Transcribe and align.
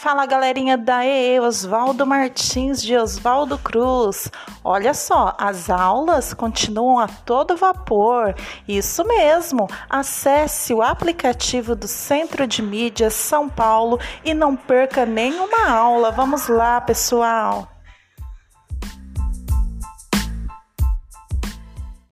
Fala 0.00 0.24
galerinha 0.24 0.78
da 0.78 1.04
EE, 1.04 1.40
Oswaldo 1.40 2.06
Martins 2.06 2.82
de 2.82 2.96
Oswaldo 2.96 3.58
Cruz. 3.58 4.32
Olha 4.64 4.94
só, 4.94 5.36
as 5.36 5.68
aulas 5.68 6.32
continuam 6.32 6.98
a 6.98 7.06
todo 7.06 7.54
vapor. 7.54 8.34
Isso 8.66 9.04
mesmo, 9.04 9.68
acesse 9.90 10.72
o 10.72 10.80
aplicativo 10.80 11.76
do 11.76 11.86
Centro 11.86 12.46
de 12.46 12.62
Mídias 12.62 13.12
São 13.12 13.46
Paulo 13.46 14.00
e 14.24 14.32
não 14.32 14.56
perca 14.56 15.04
nenhuma 15.04 15.68
aula. 15.68 16.10
Vamos 16.10 16.48
lá, 16.48 16.80
pessoal! 16.80 17.68